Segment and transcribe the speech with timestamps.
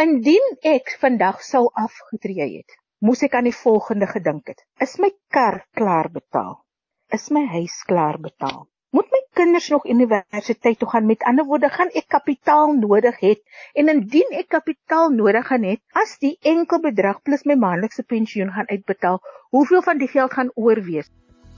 [0.00, 4.62] Indien ek vandag sou afgetree het, moes ek aan die volgende gedink het.
[4.80, 6.54] Is my kar klaar betaal?
[7.12, 8.62] Is my huis klaar betaal?
[8.96, 11.04] Moet my kinders nog universiteit toe gaan?
[11.10, 13.42] Met ander woorde, gaan ek kapitaal nodig het?
[13.76, 18.54] En indien ek kapitaal nodig gaan het, as die enkel bedrag plus my maandelikse pensioen
[18.56, 19.20] gaan uitbetaal,
[19.52, 21.12] hoeveel van die geld gaan oorwees?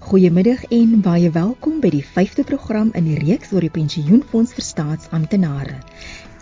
[0.08, 4.66] Goeiemiddag en baie welkom by die 5de program in die reeks oor die pensioenfonds vir
[4.72, 5.78] staatsamptenare.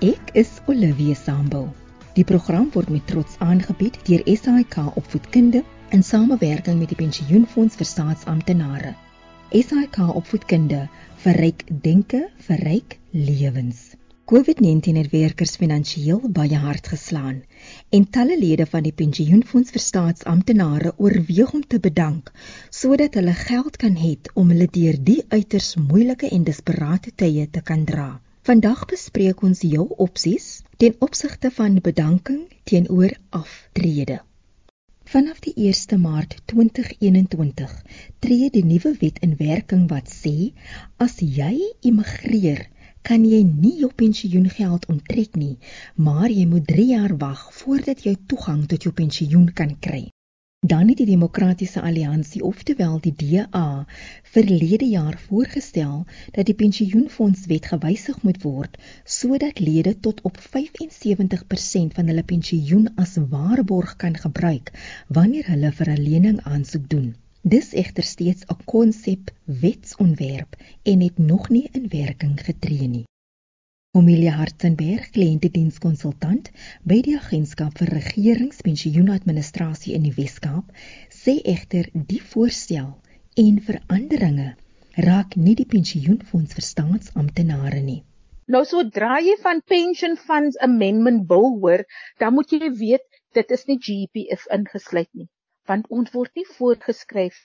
[0.01, 1.69] Ek is Olivia Sambo.
[2.15, 5.61] Die program word met trots aangebied deur SAIK Opvoedkunde
[5.95, 8.97] in samewerking met die Pensioenfonds vir staatsamptenare.
[9.55, 10.81] SAIK Opvoedkunde
[11.23, 13.93] verryk denke, verryk lewens.
[14.31, 17.39] COVID-19 het werkers finansiëel baie hard geslaan
[17.99, 22.33] en talle lede van die pensioenfonds vir staatsamptenare oorweeg om te bedank
[22.81, 27.63] sodat hulle geld kan hê om hulle deur die uiters moeilike en desperate tye te
[27.63, 28.09] kan dra.
[28.49, 30.45] Vandag bespreek ons jou opsies
[30.81, 34.23] ten opsigte van bedanking teenoor aftrede.
[35.05, 37.75] Vanaf die 1 Maart 2021
[38.25, 40.33] tree die nuwe wet in werking wat sê
[41.07, 41.53] as jy
[41.91, 42.63] immigreer
[43.11, 45.59] kan jy nie jou pensioengeld onttrek nie,
[46.09, 50.07] maar jy moet 3 jaar wag voordat jy toegang tot jou pensioen kan kry.
[50.67, 53.87] Dan het die Demokratiese Alliansie, oftewel die DA,
[54.23, 62.13] verlede jaar voorgestel dat die pensioenfondswet gewysig moet word sodat lede tot op 75% van
[62.13, 64.73] hulle pensioen as waarborg kan gebruik
[65.09, 67.15] wanneer hulle vir 'n lening aansoek doen.
[67.41, 73.07] Dis egter steeds 'n konsep wetsontwerp en het nog nie in werking getree nie.
[73.99, 76.53] Omilia Hartenberg, kliëntedienskonsultant
[76.87, 80.69] by die Agentskap vir Regeringspensioenadministrasie in die Wes-Kaap,
[81.11, 82.93] sê egter die voorstel
[83.45, 84.47] en veranderinge
[85.09, 87.99] raak nie die pensioenfonds vir staatsamptenare nie.
[88.47, 91.83] Nou sodra jy van Pension Funds Amendment Bill hoor,
[92.23, 95.27] dan moet jy weet dit is nie GPF ingesluit nie
[95.71, 97.37] want ons word nie voorgeskryf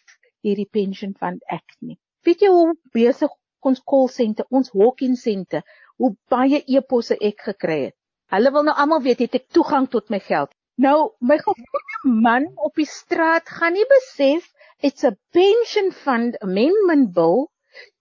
[0.45, 1.97] deur die Pension Fund Act nie.
[2.25, 3.33] Weet jy hoe besig
[3.65, 5.63] ons call center, ons walk-in sente,
[6.01, 7.95] hoe baie e-posse ek gekry het.
[8.33, 10.51] Hulle wil nou almal weet het ek toegang tot my geld.
[10.81, 14.47] Nou my gewone man op die straat gaan nie besef
[14.81, 17.47] it's a pension fund amendment bill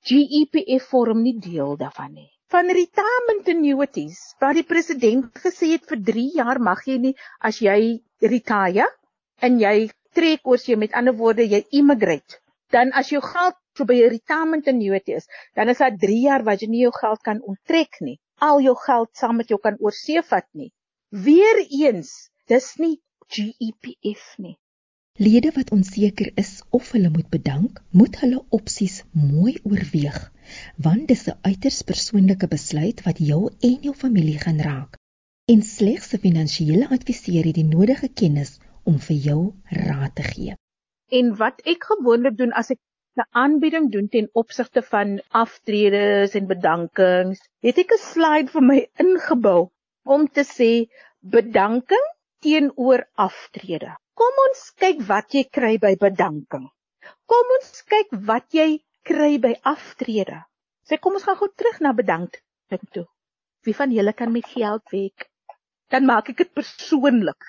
[0.09, 2.31] GEPF vorm nie deel daarvan nie.
[2.51, 7.61] Van retirement annuities, waar die president gesê het vir 3 jaar mag jy nie as
[7.63, 7.79] jy
[8.21, 8.87] retire
[9.43, 12.39] en jy trek oor jy met ander woorde jy immigrate
[12.75, 16.45] dan as jou geld so by 'n retirement annuity is dan is daar 3 jaar
[16.51, 18.19] wat jy nie jou geld kan onttrek nie
[18.51, 20.71] al jou geld saam met jou kan oorsee vat nie
[21.29, 22.13] weereens
[22.55, 22.97] dis nie
[23.35, 24.59] GEPF nie
[25.23, 30.17] Lede wat onseker is of hulle moet bedank, moet hulle opsies mooi oorweeg,
[30.87, 34.99] want dis 'n uiters persoonlike besluit wat jou en jou familie gaan raak.
[35.53, 39.41] En slegs 'n finansiële adviseur het die nodige kennis om vir jou
[39.87, 40.57] raad te gee.
[41.19, 42.81] En wat ek gewoonlik doen as ek
[43.23, 45.11] 'n aanbieding doen ten opsigte van
[45.41, 49.61] aftredes en bedankings, het ek 'n slide vir my ingebou
[50.15, 50.71] om te sê
[51.37, 52.07] bedanking
[52.47, 53.93] teenoor aftrede.
[54.21, 56.67] Kom ons kyk wat jy kry by bedanking.
[57.31, 58.69] Kom ons kyk wat jy
[59.11, 60.43] kry by aftrede.
[60.89, 63.07] Sê kom ons gaan gou terug na bedanking toe.
[63.65, 65.31] Wie van julle kan met geld werk?
[65.91, 67.47] Dan maak ek dit persoonlik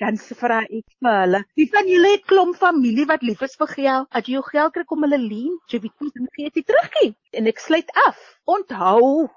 [0.00, 3.72] dan vra ek vir hulle, wie van julle het klomp familie wat lief is vir
[3.74, 4.06] geld?
[4.08, 6.66] As jy jou geld kry kom hulle leen, jy weet nie dan gee jy dit
[6.70, 7.10] terug nie.
[7.36, 8.22] En ek sluit af.
[8.54, 9.28] Onthou,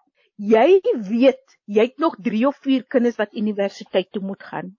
[0.53, 0.68] jy
[1.09, 4.72] weet, jy het nog 3 of 4 kinders wat universiteit toe moet gaan.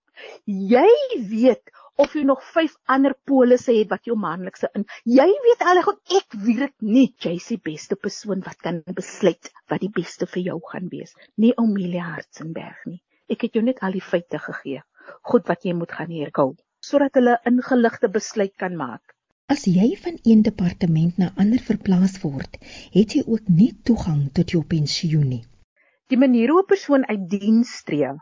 [0.49, 0.89] Jy
[1.29, 4.87] weet of jy nog 5 ander polisse het wat jou maandelikse in.
[5.05, 7.11] Jy weet al goed ek weet nie.
[7.21, 11.13] Jy is die beste persoon wat kan besluit wat die beste vir jou gaan wees.
[11.37, 13.03] Nie Amelia Hartzenberg nie.
[13.29, 14.81] Ek het jou net al die feite gegee
[15.23, 16.55] goed wat jy moet gaan herkou
[16.85, 19.15] sodat hulle ingeligte besluit kan maak.
[19.49, 22.59] As jy van een departement na ander verplaas word,
[22.93, 25.45] het jy ook nie toegang tot jou pensioen nie.
[26.13, 28.13] Die manier hoe 'n persoon uit diens tree,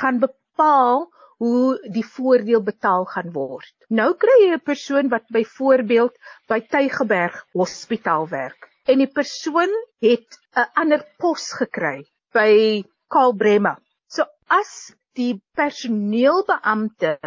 [0.00, 1.06] gaan bepaal
[1.42, 3.74] hoe die voordeel betaal gaan word.
[3.90, 6.14] Nou kry jy 'n persoon wat byvoorbeeld
[6.48, 9.70] by Tygerberg Hospitaal werk en die persoon
[10.06, 13.76] het 'n ander pos gekry by Karl Bremer.
[14.08, 17.18] So as die personeelbeampte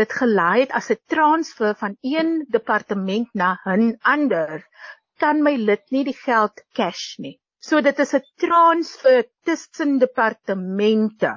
[0.00, 4.64] dit gelaai het as 'n transfer van een departement na 'n ander,
[5.22, 7.38] kan my lid nie die geld cash nie.
[7.60, 11.32] So dit is 'n transfer tussen departemente.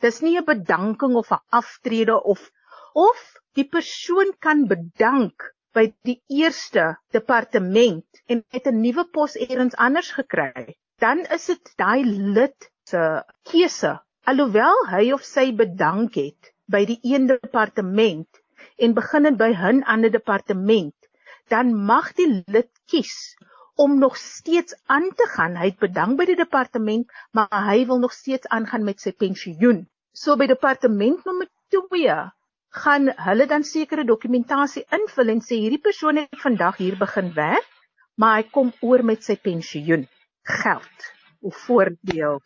[0.00, 2.50] Dis nie 'n bedanking of 'n aftrede of
[2.94, 3.20] of
[3.54, 10.10] die persoon kan bedank by die eerste departement en het 'n nuwe pos elders anders
[10.10, 10.76] gekry.
[10.98, 16.98] Dan is dit daai lid se keuse alhoewel hy of sy bedank het by die
[17.02, 18.28] een departement
[18.78, 20.94] en begin dit by 'n ander departement,
[21.48, 23.34] dan mag die lid kies
[23.74, 25.56] om nog steeds aan te gaan.
[25.56, 29.86] Hy het bedank by die departement, maar hy wil nog steeds aangaan met sy pensioen.
[30.12, 32.30] So by departement nommer 2
[32.84, 37.68] gaan hulle dan sekere dokumentasie invul en sê hierdie persoon het vandag hier begin werk,
[38.14, 40.06] maar hy kom oor met sy pensioen
[40.42, 42.40] geld of voordeel.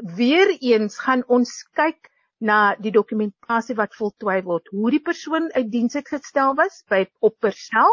[0.00, 2.08] Weereens gaan ons kyk
[2.40, 7.36] na die dokumentasie wat voltooi word, hoe die persoon uit diens uitgestel was by op
[7.44, 7.92] perseel.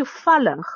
[0.00, 0.70] Toevallig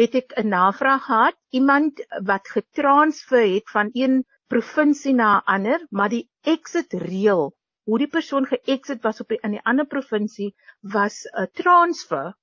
[0.00, 2.02] het ek 'n navraag gehad, iemand
[2.32, 7.54] wat getransfer het van een provinsie na 'n ander, maar die exit reël,
[7.84, 12.34] hoe die persoon geexit was op die, in die ander provinsie was 'n transfer.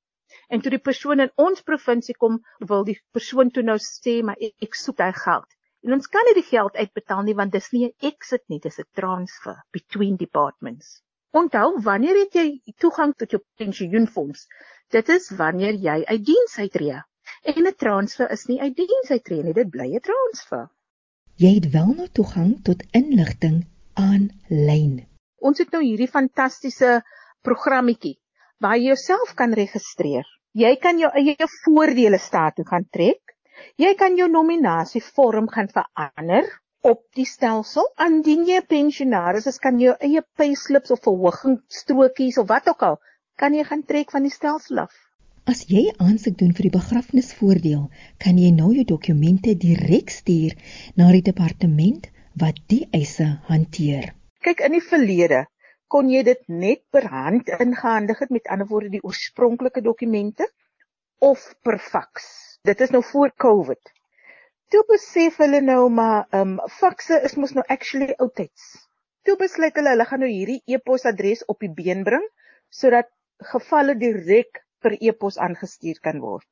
[0.48, 4.40] En toe die persoon in ons provinsie kom, wil die persoon toe nou sê, maar
[4.40, 5.57] ek, ek soek hy geld.
[5.86, 8.80] En ons kan nie die geld uitbetaal nie want dis nie 'n exit nie, dis
[8.80, 11.02] 'n transfer between departments.
[11.32, 14.48] Onthou, wanneer het jy toegang tot jou pensioenfonds?
[14.90, 17.04] Dit is wanneer jy uit diens uittreë.
[17.44, 20.70] En 'n transfer is nie uit diens uittreë nie, dit bly 'n transfer.
[21.36, 25.06] Jy het wel nou toegang tot inligting aanlyn.
[25.38, 27.02] Ons het nou hierdie fantastiese
[27.42, 28.18] programmetjie
[28.60, 30.26] waar jy jouself kan registreer.
[30.58, 33.27] Jy kan jou eie voordele staat toe gaan trek
[33.82, 36.48] Jy kan jou nominasievorm gaan verander
[36.82, 37.88] op die stelsel.
[38.06, 42.84] Indien jy 'n pensionaris is, kan jy jou eie payslips of verhogingsstrokies of wat ook
[42.90, 42.98] al,
[43.36, 44.94] kan jy gaan trek van die stelsel af.
[45.46, 47.84] As jy aansoek doen vir die begrafnisvoordeel,
[48.20, 50.58] kan jy nou jou dokumente direk stuur
[50.96, 54.14] na die departement wat die eise hanteer.
[54.44, 55.46] Kyk in die verlede
[55.88, 60.50] kon jy dit net per hand ingehandig het met ander woorde die oorspronklike dokumente
[61.20, 63.84] of per faks dit is nou voor Covid.
[64.74, 68.64] Toe besef hulle nou maar ehm um, fakse is mos nou actually oudtyds.
[69.24, 72.26] Toe besluit hulle hulle gaan nou hierdie e-posadres op die been bring
[72.80, 73.10] sodat
[73.54, 74.52] gevalle direk
[74.84, 76.50] per e-pos aangestuur kan word.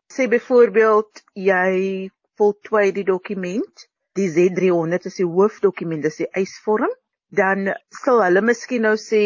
[0.08, 3.86] Sê byvoorbeeld jy voltooi die dokument.
[4.16, 6.92] Die Z300 is die hoofdokument, dis die eisvorm.
[7.28, 7.72] Dan
[8.02, 9.22] sal hulle miskien nou sê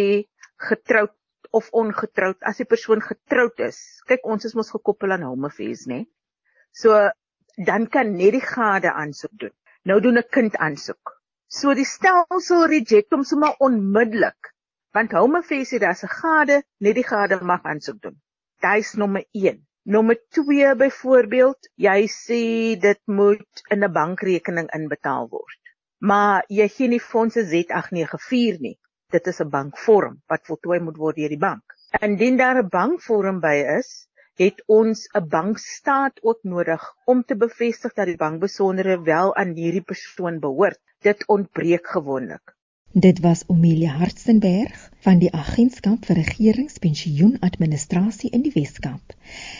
[0.68, 1.14] getroud
[1.52, 3.78] of ongetroud as die persoon getroud is.
[4.08, 6.04] Kyk, ons is mos gekoppel aan home affairs, né?
[6.72, 6.96] So
[7.70, 9.54] dan kan net die gade aansoek doen.
[9.84, 11.16] Nou doen 'n kind aansoek.
[11.48, 14.52] So die stelsel reject hom sommer onmiddellik.
[14.94, 18.20] Want home affairs sê daar's 'n gade, net die gade mag aansoek doen.
[18.60, 19.66] Dit is nommer 1.
[19.88, 22.40] Nommer 2 byvoorbeeld, jy sê
[22.80, 25.60] dit moet in 'n bankrekening inbetaal word.
[25.98, 28.76] Maar jy gee nie fondse Z894 nie.
[29.08, 31.64] Dit is 'n bankvorm wat voltooi moet word deur die bank.
[32.00, 34.06] Indien daar 'n bankvorm by is,
[34.36, 39.86] het ons 'n bankstaat ook nodig om te bevestig dat die bankbesonderhede wel aan hierdie
[39.92, 40.80] persoon behoort.
[41.00, 42.56] Dit ontbreek gewoonlik.
[42.92, 49.14] Dit was Omelia Hartzenberg van die Agentskap vir Regeringspensioenadministrasie in die Weskaap.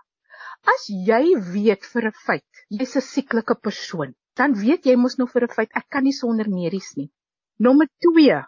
[0.65, 5.31] As jy weet vir 'n feit jy's 'n sieklike persoon, dan weet jy mos nog
[5.33, 7.09] vir 'n feit ek kan nie sonder medies nie.
[7.59, 8.41] Nommer 2.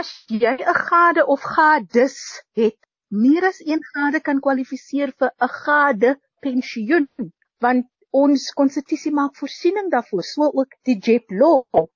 [0.00, 2.18] As jy 'n gade of gades
[2.60, 2.78] het,
[3.10, 7.08] meer as een gade kan kwalifiseer vir 'n gade pensioen,
[7.60, 11.88] want ons konstitusie maak voorsiening daarvoor, so ook die JEP law.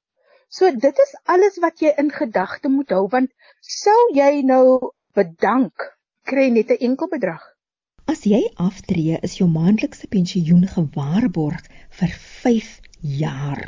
[0.48, 5.90] So dit is alles wat jy in gedagte moet hou want sou jy nou bedank
[6.24, 7.44] kry net 'n enkel bedrag.
[8.08, 11.66] As jy aftree, is jou maandelikse pensioen gewaarborg
[11.98, 12.12] vir
[12.44, 12.70] 5
[13.22, 13.60] jaar.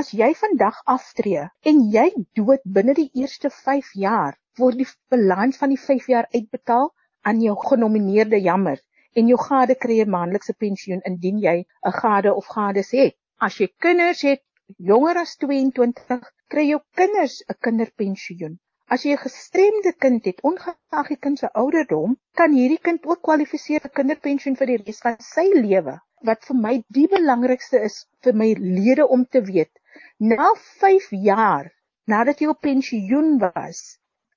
[0.00, 2.04] As jy vandag aftree en jy
[2.38, 6.86] dood binne die eerste 5 jaar, word die balans van die 5 jaar uitbetaal
[7.30, 8.78] aan jou genomineerde jammer
[9.18, 13.18] en jou gade kry 'n maandelikse pensioen indien jy 'n gade of gades het.
[13.48, 14.44] As jy kinders het
[14.92, 18.60] jonger as 22, kry jou kinders 'n kinderpensioen.
[18.92, 23.22] As jy 'n gestremde kind het, ongeag die kind se ouderdom, kan hierdie kind ook
[23.28, 25.94] kwalifiseer vir kinderpensioen vir die res van sy lewe.
[26.30, 29.72] Wat vir my die belangrikste is vir my lede om te weet,
[30.18, 30.50] na
[30.82, 31.72] 5 jaar
[32.14, 33.82] nadat jy op pensioen was,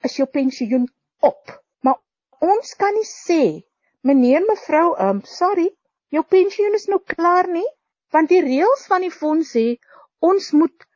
[0.09, 0.87] is jou pensioen
[1.31, 1.57] op.
[1.83, 1.99] Maar
[2.55, 3.41] ons kan nie sê
[4.07, 5.67] Meneer mevrou, um sorry,
[6.15, 7.65] jou pensioen is nou klaar nie,
[8.15, 9.65] want die reëls van die fonds sê
[10.23, 10.86] ons moet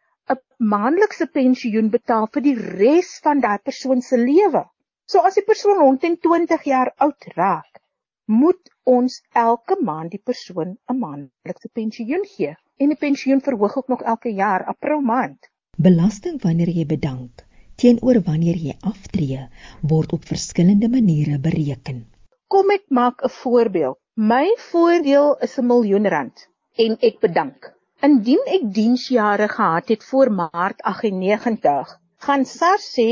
[0.62, 4.62] maandelikse pensioen betaal vir die res van daai persoon se lewe.
[5.10, 7.82] So as die persoon 120 jaar oud raak,
[8.28, 12.54] moet ons elke maand die persoon 'n maandelikse pensioen gee.
[12.78, 15.50] En die pensioen verhoog ook nog elke jaar april maand.
[15.78, 17.46] Belasting wanneer jy bedank
[17.82, 19.42] teenoor wanneer jy aftree
[19.82, 22.06] word op verskillende maniere bereken.
[22.48, 23.98] Kom ek maak 'n voorbeeld.
[24.16, 27.81] My voordeel is 'n miljoen rand en ek bedank.
[28.06, 31.90] Indien ek diensjare gehad het voor Maart 98,
[32.26, 33.06] gaan SARS sê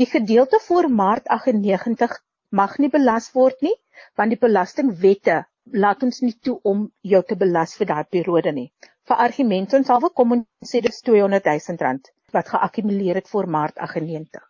[0.00, 2.16] die gedeelte voor Maart 98
[2.60, 3.74] mag nie belas word nie,
[4.18, 5.36] want die belastingwette
[5.84, 8.66] laat ons nie toe om jou te belas vir daardie periode nie.
[9.06, 13.46] Vir argumente ons sal kom ons sê dis 200 000 rand wat geakkumuleer het voor
[13.46, 14.42] Maart 98.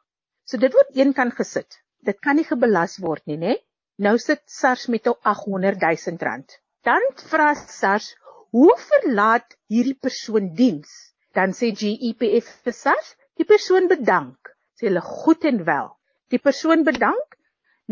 [0.48, 1.82] So dit word eenkant gesit.
[2.00, 3.60] Dit kan nie gebelas word nie, né?
[4.00, 6.60] Nou sit SARS met 'n 800 000 rand.
[6.88, 8.14] Dan vra SARS,
[8.54, 10.90] "Hoe verlaat hierdie persoon diens?"
[11.36, 13.08] Dan sê GEPF SARS,
[13.38, 15.88] "Die persoon bedank." Sê hulle goed en wel.
[16.30, 17.34] Die persoon bedank.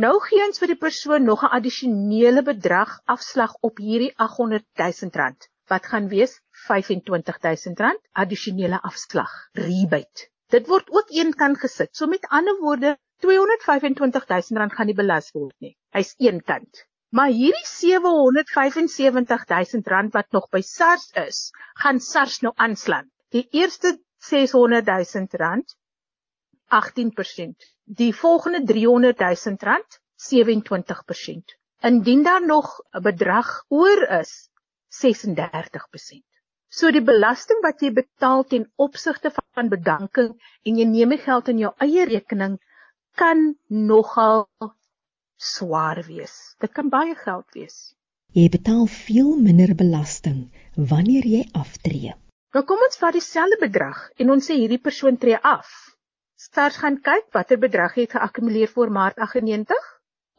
[0.04, 5.18] Nou gee ons vir die persoon nog 'n addisionele bedrag afslag op hierdie 800 000
[5.22, 5.48] rand.
[5.72, 6.38] Wat gaan wees?
[6.68, 10.28] 25 000 rand addisionele afslag, rebate.
[10.54, 11.96] Dit word ook eenkant gesit.
[11.96, 15.76] So met ander woorde, 225 000 rand gaan nie belas word nie.
[15.90, 16.86] Hy's eenkant.
[17.12, 21.40] Maar hierdie 775 000 rand wat nog by SARS is,
[21.82, 23.10] gaan SARS nou aanslaan.
[23.36, 25.74] Die eerste 600 000 rand
[26.72, 27.66] 18%.
[27.84, 30.00] Die volgende 300 000 rand
[30.30, 31.52] 27%.
[31.90, 34.48] Indien daar nog 'n bedrag oor is,
[34.88, 36.24] 36%.
[36.68, 40.32] So die belasting wat jy betaal ten opsigte van bedanking
[40.64, 42.56] en jy neem die geld in jou eie rekening
[43.20, 44.48] kan nogal
[45.42, 46.34] swaar wees.
[46.62, 47.78] Dit kan baie geld wees.
[48.32, 50.44] Jy betaal veel minder belasting
[50.92, 52.12] wanneer jy aftree.
[52.54, 55.72] Nou kom ons vat dieselfde bedrag en ons sê hierdie persoon tree af.
[56.42, 59.90] SARS gaan kyk watter bedrag het geakkumuleer voor Maart 98.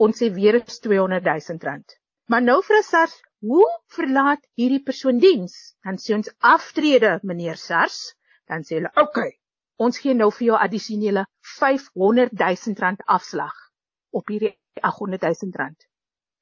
[0.08, 1.96] Ons sê weer is 200 000 rand.
[2.32, 5.56] Maar nou vra SARS, hoe verlaat hierdie persoon diens?
[5.84, 8.16] Dan sê ons aftrede, meneer SARS.
[8.48, 9.32] Dan sê hulle, "Oké, okay,
[9.78, 11.26] ons gee nou vir jou addisionele
[11.60, 13.63] 500 000 rand afslag
[14.20, 15.88] op hierdie 800 000 rand.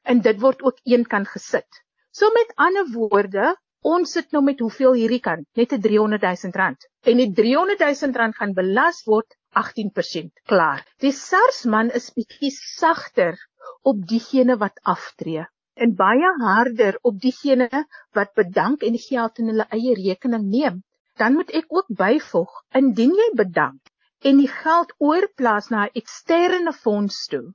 [0.04, 1.82] En dit word ook eenkant gesit.
[2.12, 5.48] So met ander woorde, ons sit nou met hoeveel hierdie kant?
[5.60, 6.90] Net 'n 300 000 rand.
[7.04, 10.86] En die 300 000 rand gaan belas word 18% klaar.
[11.00, 13.40] Die SARS-man is bietjie sagter
[13.82, 15.48] op diegene wat aftree
[15.84, 17.70] en baie harder op diegene
[18.18, 20.82] wat bedank en geld in hulle eie rekening neem
[21.22, 23.92] dan moet ek ook byvoeg indien jy bedank
[24.30, 27.46] en die geld oorplaas na 'n eksterne fonds toe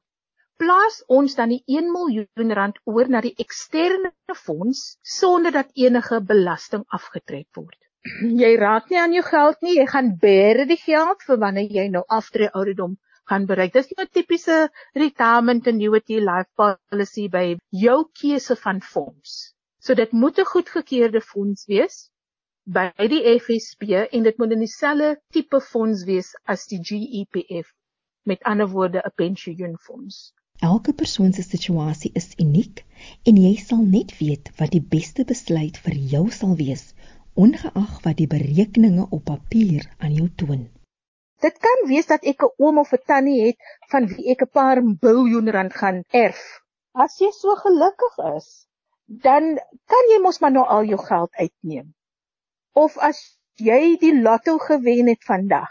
[0.63, 4.13] plaas ons dan die 1 miljoen rand oor na die eksterne
[4.45, 4.85] fonds
[5.17, 7.79] sonder dat enige belasting afgetrek word.
[8.43, 11.89] Jy raak nie aan jou geld nie jy gaan bære die geld vir wanneer jy
[11.93, 12.97] nou aftree ouderdom
[13.31, 13.73] gaan bereik.
[13.75, 14.59] Dis nou 'n tipiese
[14.95, 17.47] retirement annuity life policy by
[17.85, 19.33] jou keuse van fonds.
[19.81, 21.99] So dit moet 'n goedgekeurde fonds wees
[22.79, 27.75] by die FSP en dit moet in dieselfde tipe fonds wees as die GEPF
[28.27, 30.33] met ander woorde 'n pensioenfonds.
[30.61, 32.85] Elke persoon se situasie is uniek
[33.29, 36.95] en jy sal net weet wat die beste besluit vir jou sal wees
[37.37, 40.63] ongeag wat die berekeninge op papier aan jou toon.
[41.45, 43.59] Dit kan wees dat ek 'n oom of 'n tannie het
[43.91, 46.41] van wie ek 'n paar biljoen rand gaan erf.
[46.95, 48.49] As jy so gelukkig is,
[49.07, 49.61] dan
[49.93, 51.95] kan jy mos maar nou al jou geld uitneem.
[52.73, 55.71] Of as jy die lotto gewen het vandag,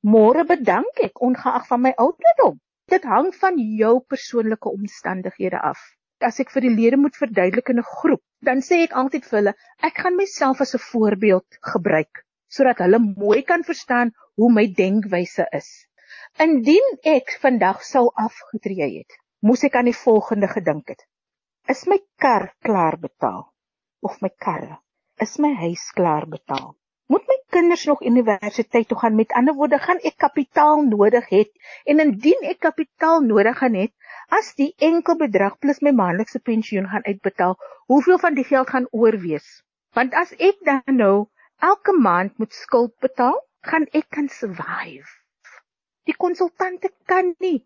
[0.00, 2.58] môre bedank ek ongeag van my ouderdom.
[2.92, 5.80] Dit hang van jou persoonlike omstandighede af.
[6.20, 9.38] As ek vir die lede moet verduidelik in 'n groep, dan sê ek altyd vir
[9.38, 9.54] hulle,
[9.88, 12.24] ek gaan myself as 'n voorbeeld gebruik
[12.54, 15.70] sodat hulle mooi kan verstaan hoe my denkwyse is.
[16.38, 21.02] Indien ek vandag sou afgetree het, moes ek aan die volgende gedink het.
[21.68, 23.42] Is my kar klaar betaal?
[24.02, 24.78] Of my karre?
[25.20, 26.74] Is my huis klaar betaal?
[27.12, 29.14] Moet my kinders nog universiteit toe gaan?
[29.14, 31.42] Met ander woorde, gaan ek kapitaal nodig hê?
[31.84, 33.90] En indien ek kapitaal nodig gaan hê,
[34.38, 37.58] as die enkel bedrag plus my maandelikse pensioen gaan uitbetaal,
[37.92, 39.50] hoeveel van die geld gaan oorwees?
[39.92, 41.26] Want as ek dan nou
[41.60, 43.36] elke maand moet skuld betaal,
[43.68, 45.08] gaan ek kan survive.
[46.08, 47.60] Die konsultante kan nie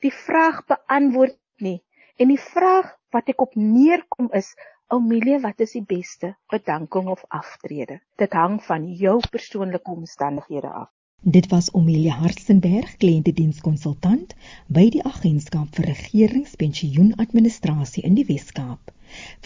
[0.00, 1.80] die vraag beantwoord nie.
[2.20, 4.52] En die vraag wat ek op neerkom is,
[4.90, 8.00] Oumilie, wat is die beste bedanking of aftrede?
[8.18, 10.90] Dit hang van jou persoonlike omstandighede af.
[11.22, 14.34] Dit was Omelia Hartzenberg, kliëntedienskonsultant
[14.66, 18.90] by die Agentskap vir Regeringspensioenadministrasie in die Wes-Kaap.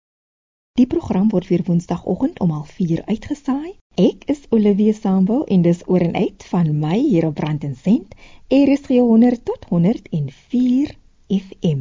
[0.76, 3.76] Die program word weer Woensdagoggend om 04:30 uitgesaai.
[3.94, 7.76] Ek is Olivia Sambo en dis oor en uit van my hier op Brand en
[7.76, 8.14] Sent.
[8.48, 10.96] Is 100 tot 104
[11.28, 11.80] FM.